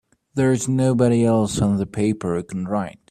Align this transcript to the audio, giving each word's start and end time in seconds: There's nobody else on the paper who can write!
There's 0.33 0.67
nobody 0.67 1.23
else 1.25 1.61
on 1.61 1.77
the 1.77 1.85
paper 1.85 2.33
who 2.35 2.41
can 2.43 2.65
write! 2.65 2.97